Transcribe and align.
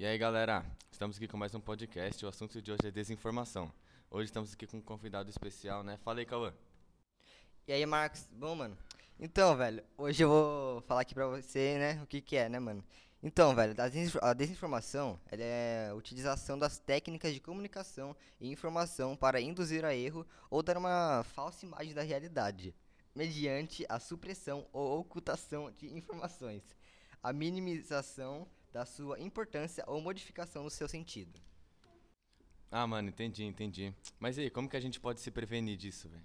E 0.00 0.06
aí, 0.06 0.16
galera, 0.16 0.64
estamos 0.90 1.18
aqui 1.18 1.28
com 1.28 1.36
mais 1.36 1.54
um 1.54 1.60
podcast. 1.60 2.24
O 2.24 2.28
assunto 2.30 2.62
de 2.62 2.72
hoje 2.72 2.86
é 2.86 2.90
desinformação. 2.90 3.70
Hoje 4.10 4.30
estamos 4.30 4.50
aqui 4.54 4.66
com 4.66 4.78
um 4.78 4.80
convidado 4.80 5.28
especial, 5.28 5.84
né? 5.84 5.98
Fala 5.98 6.20
aí, 6.20 6.24
Cauã. 6.24 6.54
E 7.68 7.72
aí, 7.74 7.84
Marcos? 7.84 8.26
Bom, 8.32 8.54
mano. 8.54 8.78
Então, 9.18 9.54
velho, 9.58 9.84
hoje 9.98 10.24
eu 10.24 10.30
vou 10.30 10.80
falar 10.80 11.02
aqui 11.02 11.12
pra 11.12 11.26
você, 11.26 11.76
né, 11.78 12.02
o 12.02 12.06
que 12.06 12.22
que 12.22 12.34
é, 12.34 12.48
né, 12.48 12.58
mano? 12.58 12.82
Então, 13.22 13.54
velho, 13.54 13.74
a 13.78 13.88
desinf- 13.90 14.16
a 14.22 14.32
desinformação 14.32 15.20
é 15.30 15.88
a 15.90 15.94
utilização 15.94 16.58
das 16.58 16.78
técnicas 16.78 17.34
de 17.34 17.40
comunicação 17.40 18.16
e 18.40 18.50
informação 18.50 19.14
para 19.14 19.38
induzir 19.38 19.84
a 19.84 19.94
erro 19.94 20.26
ou 20.48 20.62
dar 20.62 20.78
uma 20.78 21.22
falsa 21.24 21.66
imagem 21.66 21.92
da 21.92 22.00
realidade, 22.00 22.74
mediante 23.14 23.84
a 23.86 24.00
supressão 24.00 24.66
ou 24.72 24.98
ocultação 25.00 25.70
de 25.72 25.94
informações, 25.94 26.62
a 27.22 27.34
minimização 27.34 28.48
da 28.72 28.84
sua 28.84 29.20
importância 29.20 29.84
ou 29.86 30.00
modificação 30.00 30.64
do 30.64 30.70
seu 30.70 30.88
sentido. 30.88 31.40
Ah, 32.70 32.86
mano, 32.86 33.08
entendi, 33.08 33.44
entendi. 33.44 33.92
Mas 34.18 34.38
e 34.38 34.42
aí, 34.42 34.50
como 34.50 34.68
que 34.68 34.76
a 34.76 34.80
gente 34.80 35.00
pode 35.00 35.20
se 35.20 35.30
prevenir 35.30 35.76
disso, 35.76 36.08
velho? 36.08 36.24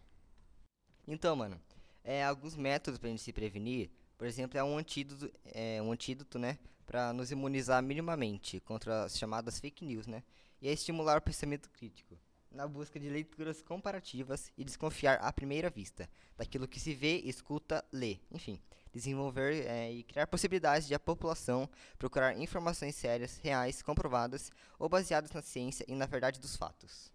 Então, 1.08 1.36
mano, 1.36 1.60
é, 2.04 2.24
alguns 2.24 2.56
métodos 2.56 3.00
pra 3.00 3.10
gente 3.10 3.22
se 3.22 3.34
prevenir, 3.34 3.90
por 4.18 4.28
exemplo, 4.28 4.58
é 4.58 4.64
um 4.64 4.78
antídoto, 4.78 5.32
é, 5.46 5.82
um 5.82 5.92
antídoto, 5.92 6.38
né, 6.38 6.60
para 6.86 7.12
nos 7.14 7.32
imunizar 7.32 7.82
minimamente 7.82 8.60
contra 8.60 9.06
as 9.06 9.18
chamadas 9.18 9.60
fake 9.60 9.84
news, 9.84 10.06
né, 10.06 10.24
e 10.62 10.68
é 10.68 10.72
estimular 10.72 11.18
o 11.18 11.22
pensamento 11.22 11.70
crítico, 11.72 12.18
na 12.52 12.68
busca 12.68 13.00
de 13.00 13.10
leituras 13.10 13.62
comparativas 13.62 14.52
e 14.58 14.64
desconfiar 14.64 15.16
à 15.16 15.34
primeira 15.34 15.70
vista 15.70 16.08
daquilo 16.38 16.68
que 16.68 16.80
se 16.80 16.94
vê, 16.94 17.18
escuta, 17.26 17.84
lê, 17.92 18.20
enfim, 18.32 18.60
desenvolver 18.96 19.66
é, 19.68 19.92
e 19.92 20.04
criar 20.04 20.26
possibilidades 20.26 20.88
de 20.88 20.96
a 20.96 21.00
população 21.00 21.70
procurar 22.00 22.38
informações 22.38 22.96
sérias, 22.96 23.38
reais, 23.44 23.82
comprovadas 23.82 24.50
ou 24.80 24.88
baseadas 24.88 25.32
na 25.32 25.42
ciência 25.42 25.86
e 25.86 25.94
na 25.94 26.06
verdade 26.06 26.40
dos 26.40 26.56
fatos. 26.56 27.12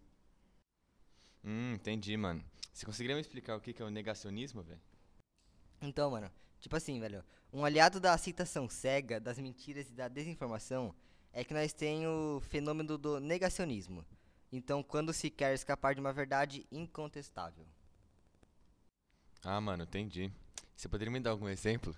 Hum, 1.42 1.72
entendi, 1.72 2.14
mano. 2.18 2.44
Você 2.70 2.84
conseguiria 2.84 3.16
me 3.16 3.22
explicar 3.22 3.56
o 3.56 3.60
que 3.60 3.72
que 3.72 3.80
é 3.80 3.84
o 3.84 3.90
negacionismo, 3.90 4.62
velho? 4.62 4.80
Então, 5.80 6.10
mano, 6.10 6.30
tipo 6.58 6.76
assim, 6.76 7.00
velho, 7.00 7.24
um 7.50 7.64
aliado 7.64 7.98
da 7.98 8.12
aceitação 8.12 8.68
cega 8.68 9.18
das 9.18 9.38
mentiras 9.38 9.88
e 9.88 9.94
da 9.94 10.06
desinformação 10.06 10.94
é 11.32 11.42
que 11.42 11.54
nós 11.54 11.72
tem 11.72 12.06
o 12.06 12.40
fenômeno 12.40 12.98
do 12.98 13.18
negacionismo. 13.18 14.04
Então, 14.52 14.82
quando 14.82 15.14
se 15.14 15.30
quer 15.30 15.54
escapar 15.54 15.94
de 15.94 16.00
uma 16.00 16.12
verdade 16.12 16.66
incontestável. 16.70 17.66
Ah, 19.42 19.60
mano, 19.60 19.84
entendi. 19.84 20.30
Você 20.76 20.88
poderia 20.88 21.10
me 21.10 21.20
dar 21.20 21.30
algum 21.30 21.48
exemplo? 21.48 21.94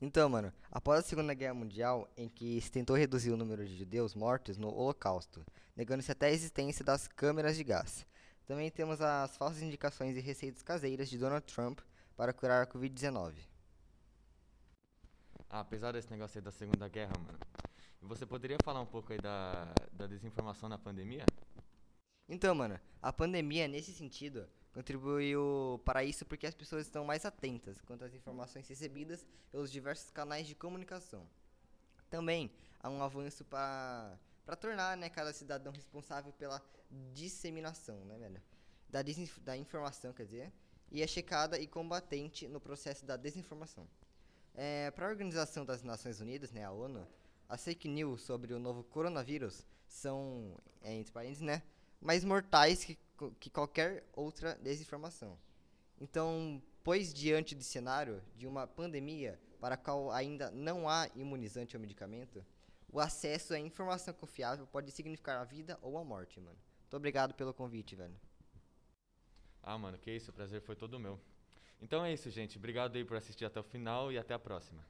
Então, 0.00 0.28
mano, 0.28 0.52
após 0.70 1.00
a 1.00 1.02
Segunda 1.02 1.32
Guerra 1.32 1.54
Mundial, 1.54 2.06
em 2.16 2.28
que 2.28 2.60
se 2.60 2.70
tentou 2.70 2.94
reduzir 2.96 3.30
o 3.30 3.36
número 3.36 3.66
de 3.66 3.78
judeus 3.78 4.14
mortos 4.14 4.58
no 4.58 4.68
Holocausto, 4.68 5.44
negando-se 5.74 6.12
até 6.12 6.26
a 6.26 6.30
existência 6.30 6.84
das 6.84 7.08
câmeras 7.08 7.56
de 7.56 7.64
gás. 7.64 8.06
Também 8.44 8.70
temos 8.70 9.00
as 9.00 9.36
falsas 9.38 9.62
indicações 9.62 10.16
e 10.16 10.20
receitas 10.20 10.62
caseiras 10.62 11.08
de 11.08 11.16
Donald 11.16 11.46
Trump 11.46 11.80
para 12.14 12.32
curar 12.34 12.62
a 12.62 12.66
Covid-19. 12.66 13.34
Ah, 15.48 15.60
apesar 15.60 15.92
desse 15.92 16.10
negócio 16.10 16.38
aí 16.38 16.44
da 16.44 16.52
Segunda 16.52 16.88
Guerra, 16.88 17.14
mano, 17.18 17.38
você 18.02 18.26
poderia 18.26 18.58
falar 18.62 18.80
um 18.80 18.86
pouco 18.86 19.12
aí 19.12 19.18
da, 19.18 19.72
da 19.92 20.06
desinformação 20.06 20.68
na 20.68 20.76
pandemia? 20.76 21.24
Então, 22.28 22.54
mano, 22.54 22.78
a 23.00 23.12
pandemia, 23.12 23.66
nesse 23.66 23.92
sentido, 23.92 24.46
contribuiu 24.76 25.80
para 25.86 26.04
isso 26.04 26.26
porque 26.26 26.46
as 26.46 26.54
pessoas 26.54 26.86
estão 26.86 27.02
mais 27.02 27.24
atentas 27.24 27.80
quanto 27.80 28.04
às 28.04 28.12
informações 28.12 28.68
recebidas 28.68 29.26
pelos 29.50 29.72
diversos 29.72 30.10
canais 30.10 30.46
de 30.46 30.54
comunicação. 30.54 31.26
Também 32.10 32.52
há 32.80 32.90
um 32.90 33.02
avanço 33.02 33.42
para 33.46 34.18
para 34.44 34.54
tornar, 34.54 34.96
né, 34.96 35.08
cada 35.08 35.32
cidadão 35.32 35.72
responsável 35.72 36.32
pela 36.34 36.62
disseminação, 37.12 38.04
né, 38.04 38.16
velho? 38.16 38.40
Da, 38.88 39.00
da 39.42 39.56
informação, 39.56 40.12
quer 40.12 40.24
dizer, 40.24 40.52
e 40.92 41.02
é 41.02 41.06
checada 41.06 41.58
e 41.58 41.66
combatente 41.66 42.46
no 42.46 42.60
processo 42.60 43.04
da 43.04 43.16
desinformação. 43.16 43.88
É, 44.54 44.92
para 44.92 45.06
a 45.06 45.08
Organização 45.08 45.64
das 45.64 45.82
Nações 45.82 46.20
Unidas, 46.20 46.52
né, 46.52 46.64
a 46.64 46.70
ONU, 46.70 47.04
as 47.48 47.64
fake 47.64 47.88
news 47.88 48.22
sobre 48.22 48.54
o 48.54 48.58
novo 48.60 48.84
coronavírus 48.84 49.66
são, 49.88 50.56
é, 50.80 50.94
entre 50.94 51.12
parênteses, 51.12 51.42
né, 51.42 51.62
mais 52.00 52.22
mortais 52.22 52.84
que, 52.84 52.96
que 53.40 53.50
qualquer 53.50 54.04
outra 54.12 54.54
desinformação. 54.56 55.38
Então, 56.00 56.62
pois 56.84 57.12
diante 57.12 57.54
do 57.54 57.64
cenário 57.64 58.22
de 58.36 58.46
uma 58.46 58.66
pandemia 58.66 59.40
para 59.60 59.74
a 59.74 59.78
qual 59.78 60.10
ainda 60.12 60.50
não 60.50 60.88
há 60.88 61.08
imunizante 61.14 61.76
ou 61.76 61.80
medicamento, 61.80 62.44
o 62.92 63.00
acesso 63.00 63.54
à 63.54 63.58
informação 63.58 64.14
confiável 64.14 64.66
pode 64.66 64.90
significar 64.90 65.40
a 65.40 65.44
vida 65.44 65.78
ou 65.82 65.98
a 65.98 66.04
morte, 66.04 66.40
mano. 66.40 66.58
Muito 66.82 66.96
obrigado 66.96 67.34
pelo 67.34 67.52
convite, 67.52 67.96
velho. 67.96 68.14
Ah, 69.62 69.76
mano, 69.76 69.98
que 69.98 70.10
isso, 70.10 70.30
o 70.30 70.34
prazer 70.34 70.60
foi 70.60 70.76
todo 70.76 71.00
meu. 71.00 71.18
Então 71.80 72.04
é 72.04 72.12
isso, 72.12 72.30
gente. 72.30 72.56
Obrigado 72.56 72.96
aí 72.96 73.04
por 73.04 73.16
assistir 73.16 73.44
até 73.44 73.58
o 73.58 73.64
final 73.64 74.12
e 74.12 74.18
até 74.18 74.32
a 74.32 74.38
próxima. 74.38 74.86